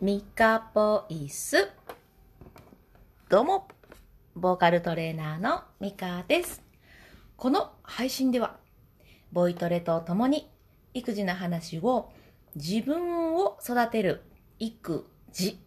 [0.00, 1.68] ミカボイス。
[3.28, 3.68] どうも、
[4.34, 6.62] ボーカルトレーナーのミカです。
[7.36, 8.56] この配信では、
[9.30, 10.50] ボイトレとともに
[10.94, 12.10] 育児の話を
[12.56, 14.22] 自分を育てる
[14.58, 15.60] 育児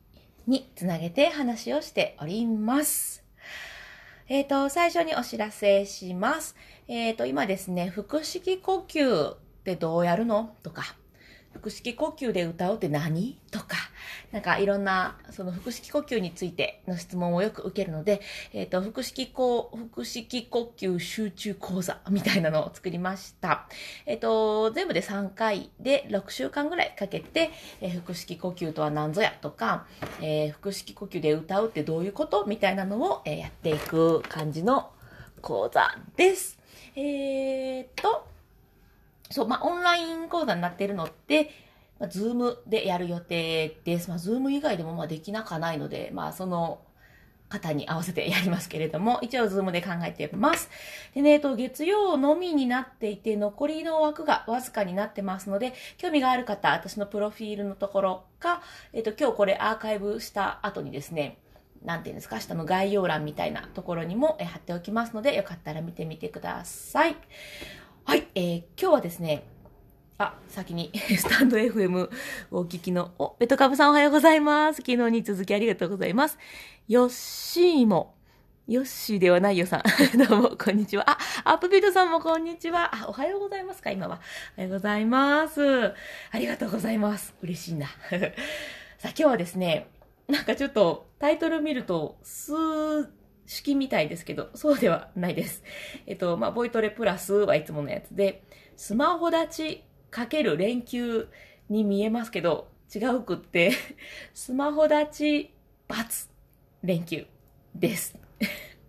[0.48, 3.24] につなげて話をしております。
[4.30, 6.56] えっ、と、最初にお知らせします。
[6.88, 10.56] えっ、と、今ですね、腹式呼吸ってどうやるの？
[10.64, 10.96] とか、
[11.54, 13.40] 腹式呼吸で歌うって何？
[13.52, 13.76] とか、
[14.32, 18.22] なんかいろんな、その腹式呼吸についての質問をよく受けるので、
[18.54, 23.68] えっ、と、腹式呼、腹式呼吸集中講座みたいなのを作りました。
[24.06, 27.52] えっ、と、全部で3回で6週間ぐらいかけて、
[27.82, 29.86] えー腹式呼吸とは何ぞやとか、
[30.22, 34.92] えー腹式呼吸で歌うってどういうことみたいなのを、えやっていく感じの
[35.42, 36.58] 講座です。
[36.96, 38.28] えっと、
[39.30, 41.52] そう、まあ、オンライン講座になっているのって、
[42.00, 44.10] まあ、 Zoomでやる予定です。
[44.10, 46.82] まあ、 Zoom以外でもまあできなかないので、まあ、その
[47.54, 50.70] 方に合わせてやりますけれども、一応 Zoom で考えてます。
[51.14, 61.38] でね、えっと、月曜のみになっていて、残りの枠がわずかになってますので、興味がある方、私のプロフィールのところか、えっと、今日これアーカイブした後にですね、
[61.84, 67.16] なんていうんですか、下の概要欄みたいなところにも貼っておきますので、よかったら見てみてください。
[68.06, 69.44] はい、えー今日はですね、
[70.18, 72.10] あ、先に、 スタンド FM
[72.52, 74.78] をお聞きの、お、ベトカブさんおはようございます。
[74.78, 76.38] 昨日に続きありがとうございます。
[76.88, 78.14] ヨッシーも、
[78.68, 79.84] ヨッシーではないよさん。
[80.18, 81.10] どうも、こんにちは。
[81.10, 82.92] あ、アップビートさんもこんにちは。
[82.96, 84.22] あ、おはようございますか、今は。
[84.56, 85.62] おはようございます。
[85.88, 85.94] あ
[86.36, 87.34] りがとうございます。
[87.42, 87.88] 嬉しいな。
[89.00, 89.88] さあ、今日はですね、
[90.28, 92.54] なんかちょっとタイトル見ると、数
[93.48, 95.64] 式みたいですけど、そうではないです。
[96.06, 98.44] えっと、まあ、ボイトレプラスはいつものやつで、
[98.76, 101.28] スマホ立ちかける連休
[101.70, 103.72] に見えますけど、違うくって、
[104.36, 105.54] スマホ立ち
[105.90, 106.30] ×
[106.84, 107.26] 連休
[107.74, 108.16] です。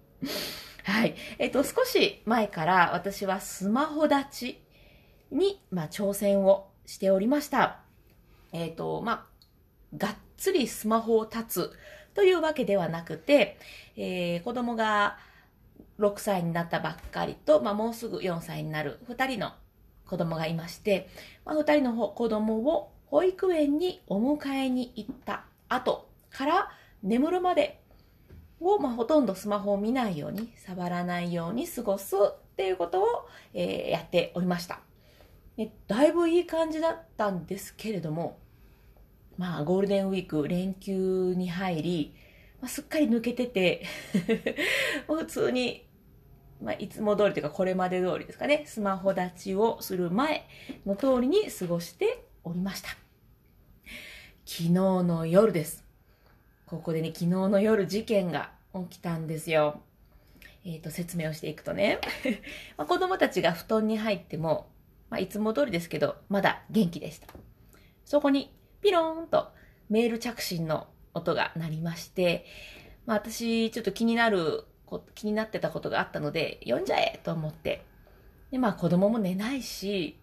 [0.84, 1.14] はい。
[1.38, 4.62] えっと、少し前から私はスマホ立ち
[5.30, 7.80] に、まあ、挑戦をしておりました。
[8.52, 9.26] えっと、ま
[9.92, 11.72] あ、がっつりスマホを立つ
[12.12, 13.58] というわけではなくて、
[13.96, 15.16] えー子供が
[15.98, 19.52] 6歳になったばっかりと、まあ、もうすぐ4歳になる2人の
[20.14, 21.08] 子供がいまして、
[21.44, 26.70] まあ、2人の子供を保育園にお迎えに行った後から
[27.02, 27.80] 眠るまで
[28.60, 34.78] を、まあ、ほとんどスマホを見ないように、触らないように過ごすっていうことを、えーやっておりました。
[35.56, 38.38] でだいぶいい感じだったんですけれども、
[39.36, 42.14] まあ、ゴールデンウィーク連休に入り、
[42.60, 43.84] まあ、すっかり抜けてて、
[45.08, 45.84] 普通に、
[46.62, 50.46] まあ、いつも通りというかこれまで通りですかね、スマホ立ちをする前
[50.86, 52.90] の通りに過ごしておりました。
[54.46, 55.84] 昨日の夜です。
[56.66, 59.80] ここでね、昨日の夜事件が起きたんですよ。
[60.64, 62.00] えっ、と、説明をしていくとね、
[62.76, 64.70] まあ、子供たちが布団に入っても、
[65.10, 67.28] まあ、いつも通りですけど、まだ元気でした。
[68.04, 69.52] そこにピローンと
[69.88, 72.46] メール着信の音が鳴りまして、
[73.06, 77.84] まあ、私ちょっと気になるこ、気になってたことがあったので、読んじゃえと思って。
[78.50, 80.18] で、まあ子供も寝ないし、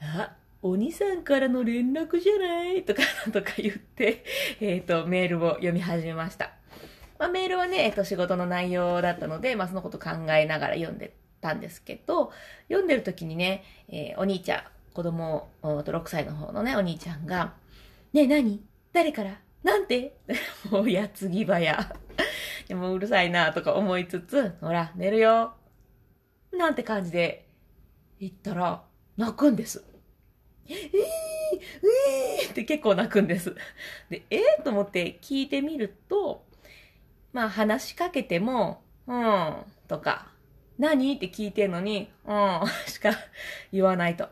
[0.00, 2.84] あ、お兄さんからの連絡じゃない？
[2.84, 3.02] とか、
[3.32, 4.24] とか言って、
[4.60, 6.52] えっ、と、メールを読み始めました。
[7.18, 12.32] まあ、メールはね、えっ、と、仕事の内容だったので、まあ、そのこと考えながら読んでたんですけど、
[12.68, 14.62] 読んでる時にね、えーお兄ちゃん、
[14.94, 17.54] 子供、と6歳の方のね、お兄ちゃんが、
[18.12, 18.64] ねえ何？
[18.92, 19.38] 誰から？
[19.64, 20.16] なんて？
[20.70, 21.96] もうやつぎ早。
[22.68, 25.54] でもうるさいなとか思いつつ、ほら、寝るよ。
[26.52, 27.48] なんて感じで
[28.20, 28.84] 言ったら、
[29.16, 29.84] 泣くんです。
[30.68, 33.54] えー、えーって結構泣くんです。
[34.08, 36.44] で、えー、と思って聞いてみると、
[37.32, 39.56] まあ話しかけても、うん、
[39.88, 40.28] とか、
[40.78, 41.16] 何？
[41.16, 43.10] って聞いてんのに、うん、しか
[43.72, 44.24] 言わないと。
[44.24, 44.30] あ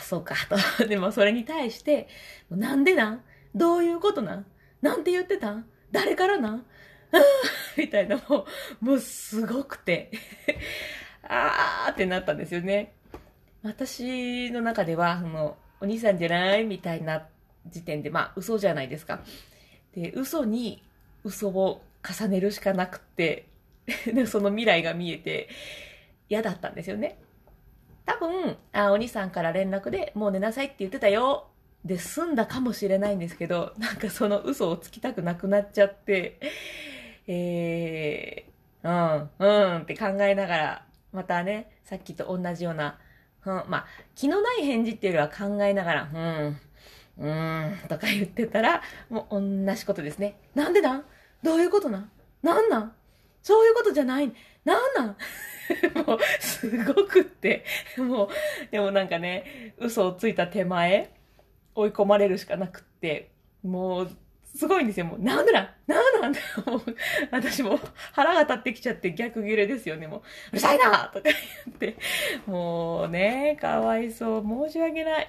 [0.00, 0.34] あ、そうか、
[0.78, 0.86] と。
[0.86, 2.08] でもそれに対して、
[2.50, 3.24] なんでなん？
[3.54, 4.46] どういうことなん？
[4.80, 5.62] なんて言ってた？
[5.90, 6.64] 誰からなん？
[7.76, 8.46] みたいな、も
[8.80, 10.10] う、もうすごくて、
[11.28, 12.94] あーってなったんですよね。
[13.62, 17.26] 私の中では、その、お兄さんじゃないみたいな
[17.66, 19.20] 時点で、まあ、嘘じゃないですか。
[19.94, 20.82] で、嘘に
[21.24, 23.46] 嘘を重ねるしかなくて、
[24.26, 25.48] その未来が見えて
[26.28, 27.18] 嫌だったんですよね。
[28.06, 31.48] 多分、あ、お兄さんから連絡でもう寝なさいって言ってたよ。
[31.84, 36.38] で済んだかもしれないんですけど、なんかその嘘をつきたくなくなっちゃって、
[37.26, 42.98] えー、うん、うんって考えながら、またね、さっきと同じような、
[43.44, 46.60] うん、まあ、気のない返事っていうよりは考えながら、うん、
[47.18, 50.36] うん、とか言ってたら、もう同じことですね。
[50.54, 51.04] なんでなん？
[51.42, 52.10] どういうことなん？
[52.42, 52.92] なんなん？
[53.42, 54.32] そういうことじゃない？
[54.64, 55.16] なんなん？
[56.06, 57.64] もう、すごくって。
[57.96, 58.28] もう、
[58.70, 61.10] でもなんかね、嘘をついた手前、
[61.74, 63.30] 追い込まれるしかなくって、
[63.62, 64.10] もう、
[64.54, 65.06] すごいんですよ。
[65.06, 66.96] もう、なんでなんなんなんもう、
[67.32, 67.78] 私も
[68.12, 70.06] 腹が立ってきちゃって逆ギレですよね。
[70.06, 70.22] もう、
[70.52, 71.32] うるさいなとか言
[71.74, 71.96] って。
[72.46, 74.68] もうね、かわいそう。
[74.68, 75.28] 申し訳ない。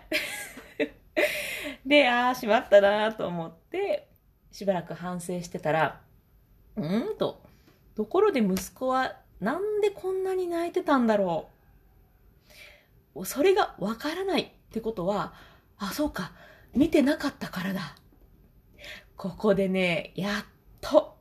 [1.85, 4.07] で、ああ、しまったなと思って、
[4.51, 6.01] しばらく反省してたら、
[6.75, 7.41] うんと、
[7.95, 11.47] ところで息子はなんでこんなに泣いてたんだろ
[13.15, 13.25] う。
[13.25, 15.33] それがわからないってことは、
[15.77, 16.31] あ、そうか、
[16.73, 17.95] 見てなかったからだ。
[19.15, 20.45] ここでね、やっ
[20.81, 21.17] と、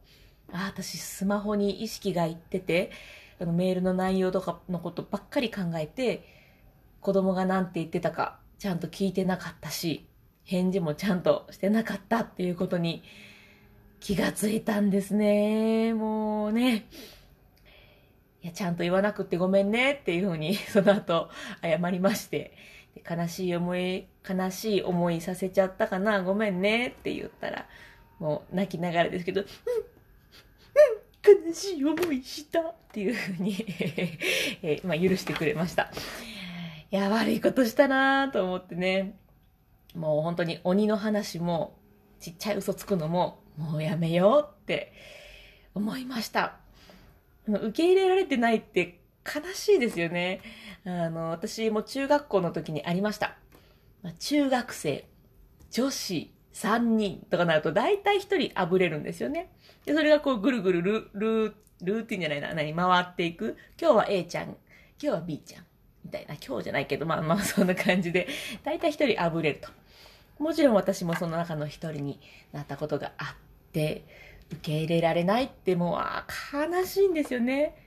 [0.52, 2.90] あ、私スマホに意識がいってて、
[3.40, 6.26] あのメールの内容とかのことばっかり考えて、
[7.00, 10.06] 子供が何て言ってたかちゃんと聞いてなかったし、
[10.44, 13.02] 返事もちゃんとしてなかったっていうことに
[14.00, 15.94] 気がついたんですね。
[15.94, 16.86] もうね。
[18.42, 21.30] いや、ちゃんと言わなくてごめんねっていうふうに、その後
[21.62, 22.56] 謝りまして、
[23.08, 27.66] 悲しい思い、悲しい思いさせちゃったかな、ごめんねって言ったら、
[28.18, 29.46] もう泣きながらですけど、うん、
[31.32, 33.56] うん、悲しい思いしたっていうふうに
[34.62, 35.90] えー、まあ、許してくれました。
[36.90, 39.14] いや、悪いことしたなと思ってね。
[39.94, 41.76] もう本当に鬼の話も、
[42.20, 44.92] ちっちゃい嘘つくのも、もうやめようって
[45.74, 46.58] 思いました。
[47.48, 50.40] 受け入れられてないって悲しいですよね。
[50.84, 53.36] あの、私も中学校の時にありました。
[54.02, 55.06] ま中学生、
[55.70, 59.50] 女子3人とかなると大体1人あぶれるんですよね。
[59.84, 63.56] で、それがこうぐるぐるルルルーティンじゃないな、何、回っていく。
[63.80, 64.56] 今日は A ちゃん、今
[64.98, 65.64] 日は B ちゃん。
[66.04, 68.28] みたいな、今日じゃないけど、まあまあそんな感じで、
[68.64, 69.68] 大体1人あぶれると。
[70.38, 72.20] もちろん私もその中の一人に
[72.52, 74.04] なったことがあって、
[74.50, 77.81] 受け入れられないってもうあ悲しいんですよね。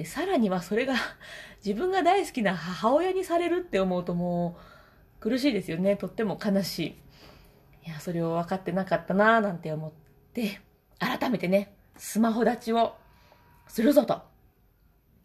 [0.00, 0.94] で、さらにはそれが
[1.62, 4.56] 自分が大好きな母親にされるって思うとも
[5.18, 5.94] う苦しいですよね。
[5.94, 6.96] とっても悲し
[7.84, 7.86] い。
[7.86, 9.92] いや、それを分かってなかったなぁなんて思っ
[10.32, 10.62] て、
[10.98, 12.96] 改めてね、スマホ立ちを
[13.68, 14.22] するぞと。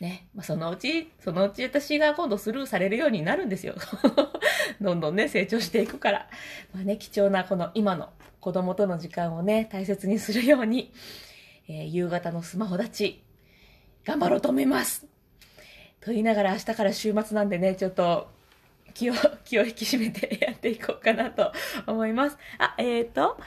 [0.01, 0.27] ね。
[0.35, 3.75] まあ、そのうち、そのうち私が今度スルーされるようになるんですよ。
[4.81, 6.27] どんどんね、成長していくから。
[6.73, 8.09] まあね、貴重なこの今の
[8.41, 10.91] 子供との時間をね、大切にするように、
[11.69, 13.24] えー、夕方のスマホ立ち、
[14.05, 15.05] 頑張ろうと思います。
[15.99, 18.29] と言いながら明日から週末なんでね、ちょっと、
[18.93, 19.13] 気を、
[19.43, 21.51] 気を引き締めてやっていこうかなと
[21.87, 22.37] 思います。
[22.59, 23.37] あ、えっ、ー、と、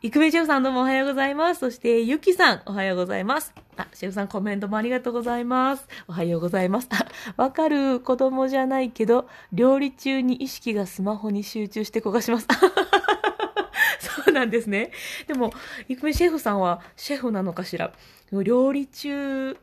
[0.00, 1.60] いくべシェフさんどうもおはようございます。
[1.60, 3.52] そして、ゆきさんおはようございます。
[3.76, 5.88] あ、シェフさんコメントもありがとうございます。
[6.06, 6.88] おはようございます。
[6.90, 7.06] あ、
[7.36, 12.46] わかる子供じゃないけど、料理中に意識がスマホに集中して焦がします。
[14.00, 14.92] そうなんですね。
[15.26, 15.52] でも、
[15.88, 17.92] いくべシェフさんはシェフなのかしら？
[18.32, 19.56] 料理中、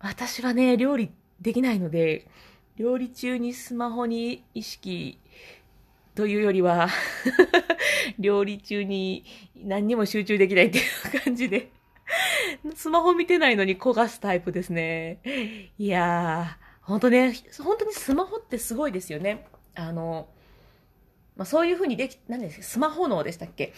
[0.00, 1.10] 私はね、料理
[1.40, 2.26] できないので、
[2.76, 5.18] 料理中にスマホに意識
[6.14, 6.88] というよりは
[8.18, 9.24] 料理中に
[9.56, 10.80] 何にも集中できないってい
[11.18, 11.70] う感じで
[12.74, 15.18] スマホ見てないのに焦がすタイプですね。
[15.78, 19.46] いやー、ほんとね、本当にスマホってすごいですよね。
[19.74, 20.28] あの、
[21.36, 23.74] まあ、そういうふうにでき、何ですか、スマホ脳でしたっけ？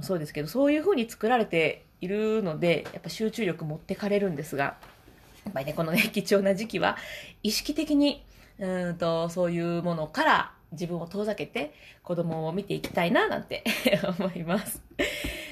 [0.00, 4.76] そうですけど、そういうふうに作られているので、やっぱ集中力持ってかれるんですが、
[5.44, 6.96] やっぱりね、このね、貴重な時期は、
[7.42, 8.24] 意識的に、
[8.58, 13.64] うんと、そういうものから自分を遠ざけて子供を見ていきたいななんて
[14.18, 14.82] 思います。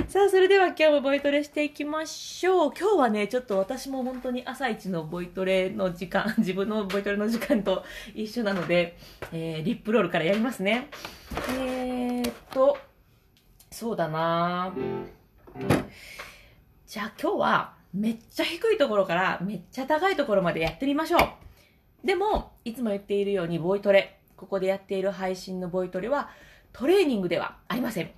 [0.09, 2.73] さあ、それでは今日もボイトレしていきましょう。
[2.77, 8.97] 今日はね、ちょっと私も本当に朝一のボイトレの時間、 自分のボイトレの時間と一緒なので、
[9.33, 10.89] えー、リップロールからやりますね。
[11.51, 12.77] えー、っと、
[13.71, 14.75] そうだな
[16.89, 22.07] じゃあ今日はめっちゃ低いところからめっちゃ高いところまでやってみましょう。
[22.07, 26.31] でも、いつも言っているようにボイトレ、ここでやっている配信のボイトレは
[26.73, 28.11] トレーニングではありません。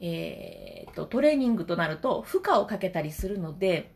[0.00, 3.92] えー、っと、トレーニングとなると負荷をかけたりするので、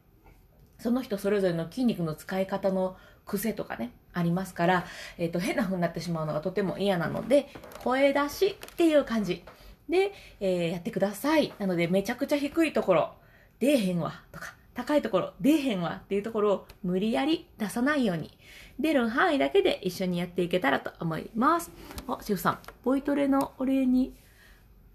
[0.78, 4.84] その人それぞれの筋肉の使い方の癖とかね、ありますから、
[5.18, 7.48] えー、と、変な風になってしまうのがとても嫌なので、
[7.84, 9.44] 声出しっていう感じ
[9.88, 11.52] で、えー、やってください。
[11.58, 13.14] なので、めちゃくちゃ低いところ、
[13.60, 18.30] 出えへんわ、とか、高いところ、出えへんわっていうところを無理やり出さないように、
[18.78, 21.70] 出る範囲だけで一緒にやっていけたらと思います。
[22.08, 24.14] あ、シェフさん、ボイトレのお礼に、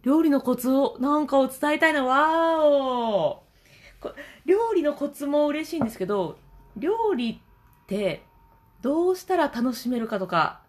[0.02, 3.44] 料理のコツをなんかを伝えたいの、わーお
[4.46, 6.38] 料理のコツも嬉しいんですけど、
[6.78, 7.42] 料理
[7.84, 8.24] って
[8.82, 10.62] どうしたら楽しめるかとか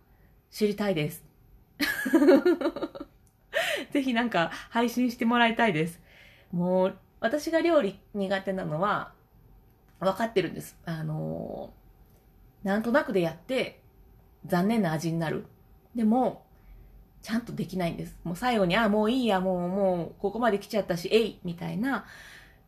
[0.51, 1.25] 知りたいです。
[3.93, 6.01] ぜひなんか配信してもらいたいです。
[6.53, 9.13] もう、私が料理苦手なのは、
[10.01, 10.77] 分かってるんです。
[10.85, 11.79] あのー
[12.65, 13.81] なんとなくでやって、
[14.47, 15.47] 残念な味になる。
[15.95, 16.45] でも、
[17.23, 18.17] ちゃんとできないんです。
[18.25, 22.05] もう最後に、あ、もういいや、もう、もう、ここまで来ちゃったし、えいみたいな、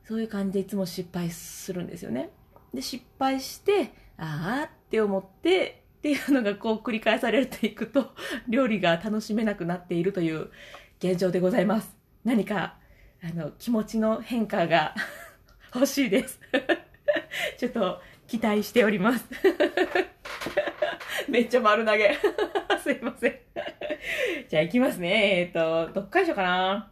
[0.04, 2.30] そういう感じでいつも失敗するんですよね。
[2.72, 8.14] で、失敗して、あーって思って、っていうのがこう繰り返されていくと、
[8.48, 10.50] 料理が楽しめなくなっているという
[10.98, 11.94] 現状でございます。
[12.24, 12.79] 何か、
[13.22, 14.94] あの、気持ちの変化が
[15.74, 16.40] 欲しいです。
[17.58, 19.28] ちょっと期待しております。
[21.28, 22.16] めっちゃ丸投げ。
[22.82, 23.38] すいません。
[24.48, 25.40] じゃあ行きますね。
[25.40, 26.90] えっ、と、どっからしようかな？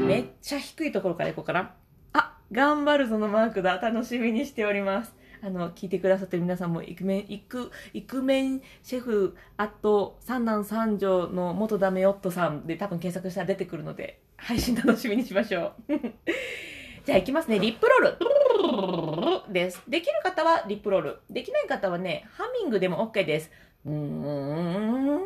[0.00, 1.74] めっちゃ低いところから行こうかな。
[2.12, 3.78] あ、頑張るぞのマークだ。
[3.78, 5.16] 楽しみにしております。
[5.42, 15.92] あの、聞いてくださってる皆さんも、イクメン、イク、イクメンシェフ、あと、三男三女の元ダメ夫さんで多分検索したら出てくるので、配信楽しみにしましょう。
[17.04, 17.58] じゃあ行きますね。
[17.58, 19.52] リップロール。
[19.52, 19.82] です。
[19.88, 21.18] できる方はリップロール。
[21.30, 23.50] できない方はね、ハミングでも OK です。
[23.86, 25.18] うーん、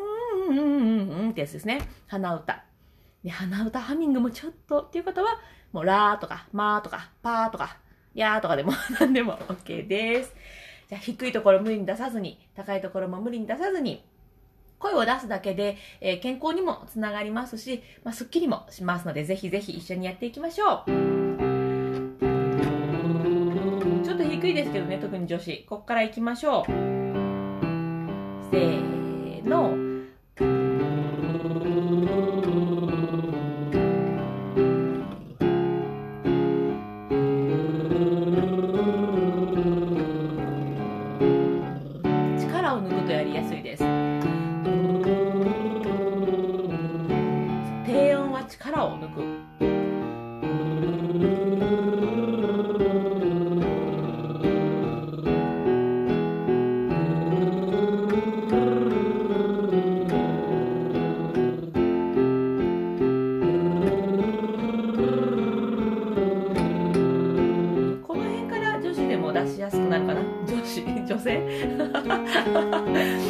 [0.49, 1.81] うんってやつですね。
[2.07, 2.63] 鼻歌。
[3.23, 5.39] で、鼻歌ハミングもちょっとっていう方は、
[5.71, 7.77] もうラーとか、マーとか、パーとか、
[8.13, 10.35] ヤーとかでも 何でも OK です。
[10.89, 14.03] じゃあ低いところ無理に出さずに、高いところも無理に出さずに、
[14.79, 20.91] 声を出すだけで、えー健康にもつながりますし、まあ、スッキリもしますので、ぜひぜひ一緒にやっていきましょう。
[24.03, 25.65] ちょっと低いですけどね、特に女子。
[25.67, 26.65] こっから行きましょう。
[26.65, 29.72] せーの。
[72.13, 72.19] 哈
[72.53, 73.22] 哈哈哈。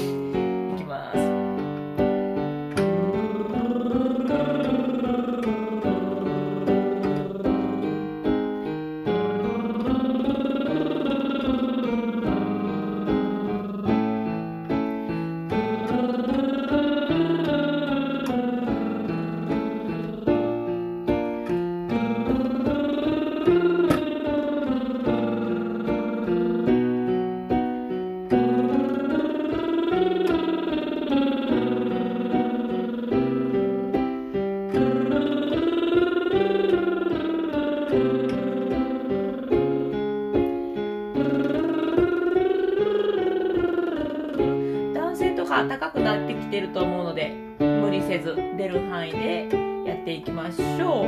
[46.54, 49.50] てると思うので無理せず出る範囲で
[49.88, 51.08] やっていきましょう。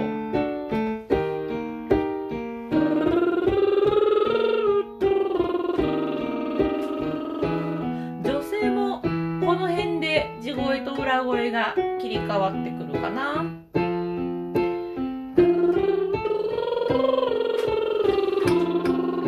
[8.24, 13.46] 女性もこの辺で地声と裏声が切り替わってくるかな。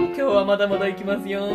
[0.08, 1.48] 今日はまだまだいきますよ。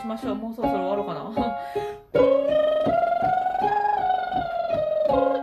[0.00, 0.34] しましょう。
[0.34, 1.20] もうそろそろ終わろうかな。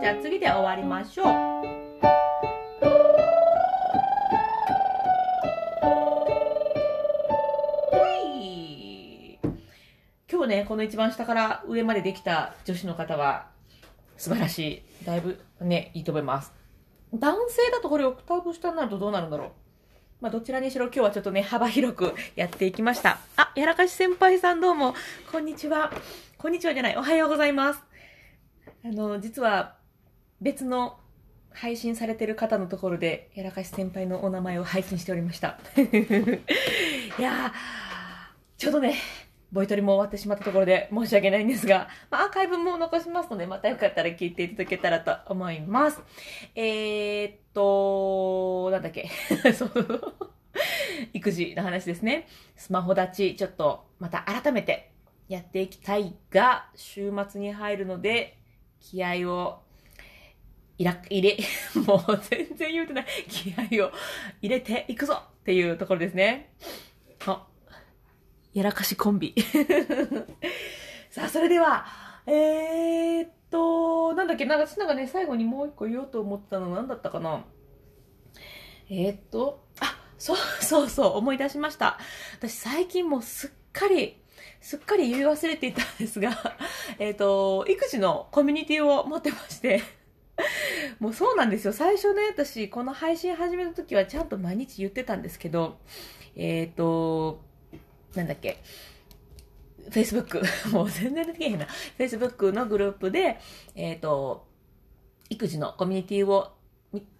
[0.00, 1.26] じゃあ次で終わりましょう。
[10.30, 13.46] 今日ねこの一番下から上までできた女子の方は
[14.16, 14.82] 素晴らしい。
[15.04, 16.52] だいぶねいいと思います。
[17.14, 19.50] 男性だとこれオクターブ下になるとどうなるんだろう
[20.20, 23.20] まあ、どちらにしろ今日はちょっとね、幅広くやっていきました。
[23.36, 24.94] あ、やらかし先輩さんどうも、
[25.30, 25.92] こんにちは。
[26.38, 27.80] こんにちはじゃない、おはようございます。
[28.84, 29.76] あの、実は、
[30.40, 30.98] 別の
[31.52, 35.60] 配信されてる方のところで、やらかし先輩のお名前を配信しておりました。
[35.78, 37.52] いやー、
[38.56, 38.96] ちょうどね、
[39.50, 46.02] ボイトリも終わってしまったところで申し訳ないんですが、まあ、アーカイブも残しますので、またよかったら聞いていただけたらと思います。
[46.54, 49.08] えー、っと、なんだっけ。
[49.54, 50.14] そう
[51.12, 52.26] 育児の話ですね。
[52.56, 54.92] スマホ立ち、ちょっとまた改めて
[55.28, 58.38] やっていきたいが、週末に入るので、
[58.80, 59.62] 気合を
[60.78, 61.36] いら、入れ、
[61.86, 63.06] もう全然言うてない。
[63.28, 63.92] 気合を
[64.40, 66.52] 入れていくぞっていうところですね。
[67.26, 67.46] あ、
[68.58, 69.36] やらかしコンビ。
[71.10, 71.86] さあ、それでは、
[72.26, 77.44] えー、っと、なんだっけ、なんか、なんかね、最後にもう一個言おうと思ったの何だったかな。
[78.90, 82.00] えー、っと、あ、そうそうそう、思い出しました。
[82.36, 84.20] 私最近もうすっかり、
[84.60, 86.36] すっかり言い忘れていたんですが、
[86.98, 89.82] えっと、育児のコミュニティを持ってまして、
[90.98, 91.72] もうそうなんですよ。
[91.72, 95.78] 最初ね、私、この配信始めた時はちゃんと毎日言ってたんですけど、
[96.34, 97.47] えっ、と、
[98.18, 98.58] なんだっけ、
[99.90, 101.66] Facebook、 もう全然出てけへんな。
[101.98, 103.38] Facebook のグループで、
[103.74, 104.46] えっ、と、
[105.30, 106.52] 育児のコミュニティを、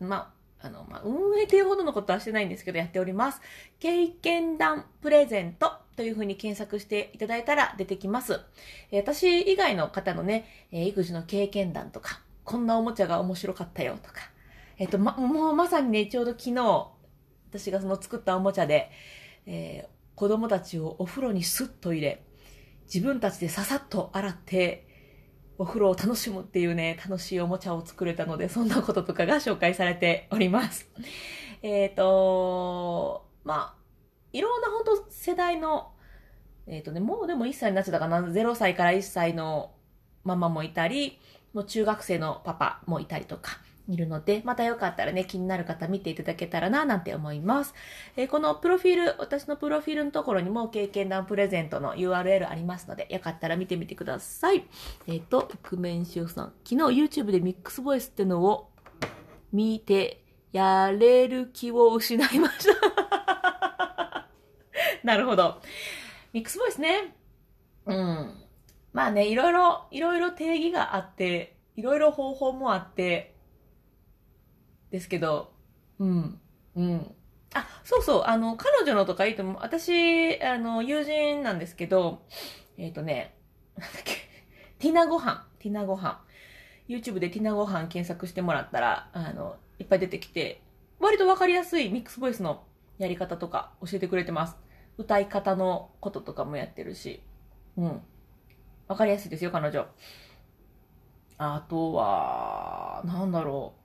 [0.01, 3.41] まあ、あの、まあ、運営っていうほどのことはしてないんですけど、やっております。
[3.79, 8.41] 経験談プレゼントというふうに検索していただいたら出てきます。
[8.93, 14.21] 私以外の方のね、育児の経験談とか、こんなおもちゃが面白かったよとか、
[14.79, 16.89] えっ、と、ま、もうまさにね、ちょうど昨日、
[17.51, 18.91] 私がその作ったおもちゃで、
[19.47, 22.25] えー子供たちをお風呂にスッと入れ、
[22.93, 24.85] 自分たちでささっと洗って、
[25.59, 30.91] お風呂を楽しむっていうね、楽しいおもちゃを作れたので、そんなこととかが紹介されております。
[31.63, 33.83] えっ、と、まあ、
[34.33, 35.93] いろんな本当世代の、
[36.67, 39.71] えっ、とね、もうでも1歳になっちゃったかな、0歳から1歳の
[40.25, 41.21] ママもいたり、
[41.53, 47.75] もう中学生のパパもいたりとか、いるので、またよかったらね、気になる方見ていただけたらな、なんて思います。
[48.17, 54.65] えーこのプロフィール、私のプロフィールのところにも経験談プレゼントの URL ありますので、よかったら見てみてください。
[55.07, 56.53] えっ、と、イクメンシオさん。
[56.65, 58.71] 昨日 YouTube でミックスボイスってのを
[59.53, 64.29] 見て、やれる気を失いました。
[65.05, 65.61] なるほど。
[66.33, 67.15] ミックスボイスね。
[67.87, 68.45] うん。
[68.93, 73.38] まあね、いろいろ、いろいろ定義があって、いろいろ方法もあって、
[74.91, 75.53] ですけど、
[75.99, 76.41] うん、
[76.77, 77.15] うん。
[77.55, 79.57] あ、そうそう、あの、彼女のとかいいと思う。
[79.61, 82.23] 私、あの、友人なんですけど、
[82.77, 83.35] えっ、とね、
[83.77, 84.13] なんだっけ、
[84.79, 86.23] ティナご飯、ティナご飯。
[86.89, 90.63] YouTube でティナご飯検索してもらったら、あの、いっぱい出てきて、
[90.99, 92.65] 割とわかりやすいミックスボイスの
[92.99, 94.57] やり方とか教えてくれてます。
[94.97, 97.23] 歌い方のこととかもやってるし、
[97.77, 98.03] うん。
[98.89, 99.87] わかりやすいですよ、彼女。
[101.37, 103.78] あとは、なんだろう。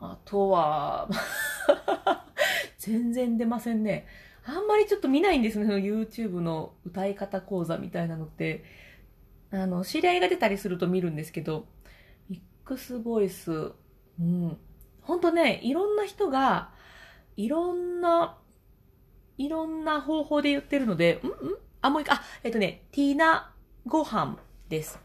[0.00, 1.08] あとは、
[2.78, 4.06] 全然出ませんね。
[4.44, 8.64] あんまりちょっと見ないんですね、YouTube の歌い方講座みたいなのって。
[9.50, 11.66] あの、知り合いが出たりすると見るんですけど、
[12.28, 13.72] ミックスボイス、
[14.20, 14.58] うん。
[15.02, 16.72] ほんとね、いろんな人が、
[17.36, 18.38] いろんな、
[19.38, 23.52] いろんな方法で言ってるので、うんうんあ、もう一回、あ、えっとね、ティーナ
[23.86, 24.98] ご飯です。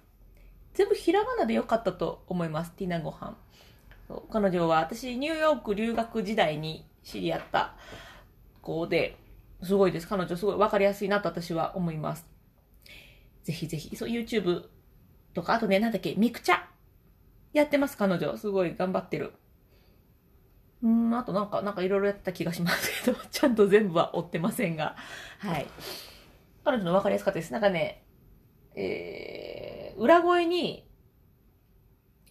[0.73, 3.37] 全部ひらがなでよかったと思います、ティーナご飯。
[4.31, 7.75] 彼女は私、ニューヨーク留学時代に知り合った
[8.61, 9.17] 子で、
[9.63, 10.07] すごいです。
[10.07, 12.25] 彼女すごいわかりやすいなと私は思います。
[13.43, 14.65] ぜひぜひ、そう、YouTube
[15.33, 16.59] とか、あとね、なんだっけ、ミクチャ？
[17.53, 18.37] やってます、彼女。
[18.37, 19.33] すごい頑張ってる。
[20.81, 24.95] うん、あとなんか、なんかいろいろやった気がしますけど、 ちゃんと全部は追ってませんが。
[25.39, 25.67] はい。
[26.63, 27.51] 彼女の分かりやすかったです。
[27.51, 28.05] なんかね、
[28.75, 30.87] えー、裏声に、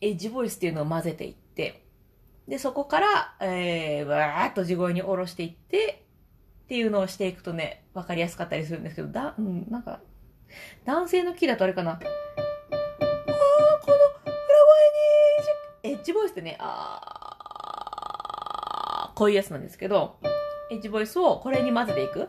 [0.00, 1.47] エッジボイスっていうのを混ぜていって、
[2.48, 6.04] で、そこから、えー、わーっと地声に下ろしていって、
[6.64, 10.00] っていうのをしていくとね、分かりやすかったりするんですけど、だ、うん、なんか、
[10.84, 11.92] 男性のキーだとあれかな。
[11.92, 12.06] あー、こ
[13.90, 14.00] の裏
[15.82, 20.18] 声に、エッジボイスってね、あー、こういうやつなんですけど、
[20.70, 22.28] エッジボイスをこれに混ぜていく。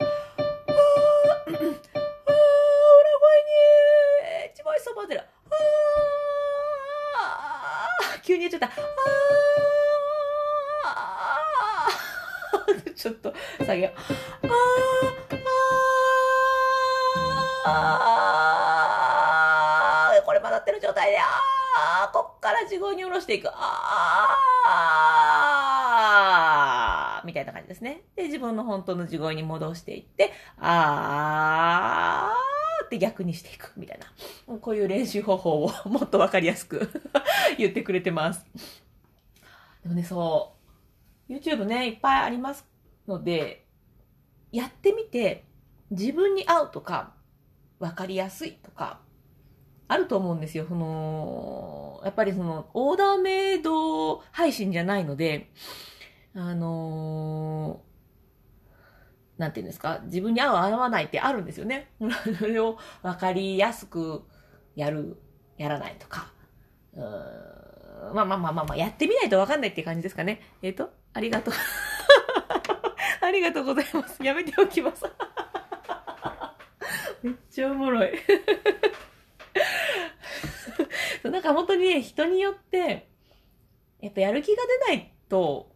[8.40, 8.70] に言っちゃった。
[10.86, 13.34] あー、 ちょっと
[13.66, 13.94] 下げよう。
[17.66, 23.50] あー、これ混ざってる状態で、あー、こっから地声に下ろしていく。
[23.54, 28.02] あー、みたいな感じですね。
[28.16, 32.49] で、自分の本当の地声に戻していって、あー
[32.90, 34.58] って逆にしていくみたいな。
[34.58, 36.90] こういう練習方法を もっとわかりやすく
[37.60, 38.44] 言ってくれてます。
[39.84, 40.56] でもね、そ
[41.30, 42.68] う、YouTube ね、いっぱいあります
[43.08, 43.68] ので、
[44.52, 45.46] やってみて、
[45.92, 47.14] 自分に合うとか、
[47.78, 49.00] わかりやすいとか、
[49.88, 50.66] あると思うんですよ。
[50.68, 55.52] その、やっぱりその、オーダーメイド配信じゃないので、
[56.34, 57.89] あのー、
[59.40, 61.90] なんていうんですか、自分に合う合わないってあるんですよね。
[62.38, 64.24] それを分かりやすく
[64.76, 65.18] やる、
[65.58, 66.32] やらないとか。
[66.94, 70.42] うーんまあまあまあまあまあ、やってみないと分かんないっていう感じですかね。
[70.62, 71.54] えっ、ー、と、ありがとう。
[73.26, 74.22] ありがとうございます。
[74.22, 75.06] やめておきます。
[77.24, 78.12] めっちゃおもろい。
[81.24, 83.10] なんか本当にね、人によって、
[84.02, 85.72] やっぱやる気が出ないと、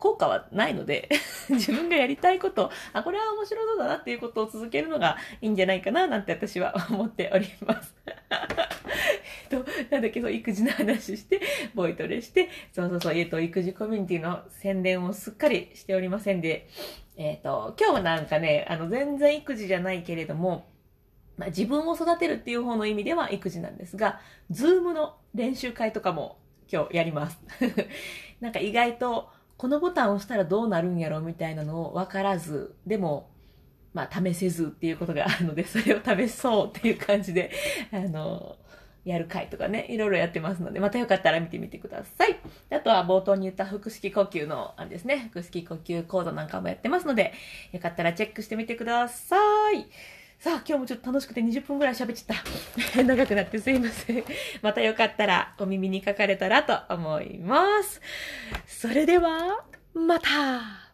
[0.00, 1.08] 効果はないので
[1.48, 7.94] 自分がやりたいこと、あ、これは面白そうだなっていうことを続けるのがいいんじゃないかななんて私は思っております
[9.50, 11.40] と、なんだっけ、そう、育児の話して、
[11.74, 16.68] ボイトレして、そうそうそう、えっ、と、育児コミュニティの宣伝をすっかりしておりませんで、
[17.16, 20.70] えっ、と、今日はなんかね、あの、全然育児じゃないけれども、
[21.36, 26.38] まあ、自分を育てるっていう方の意味では育児なんですが、 Zoom の練習会とかも
[26.70, 27.40] 今日やります。
[28.40, 29.28] なんか意外と、
[29.60, 33.28] このボタンを押したらどうなるんやろみたいなのを分からず、でも、
[33.92, 37.50] まあ、試せずっていうことがあるので、それを試そうっていう感じで、
[37.92, 38.56] あの、
[39.04, 42.38] やる回とかね、いろいろやってますので、またよかったら見てみてください。
[42.70, 47.34] あとは冒頭に言った腹式呼吸の、あれですね、腹式呼吸講座なんかもやってますので、
[47.72, 49.36] よかったらチェックしてみてくださ
[49.72, 49.84] い。
[50.40, 52.36] さあ、今日もちょっと楽しくて20分ぐらい喋っちゃっ
[52.94, 53.04] た。
[53.04, 54.24] 長くなってすいません。
[54.62, 58.00] またよかったらお耳にかかれたらと思います。
[58.66, 60.89] それでは、また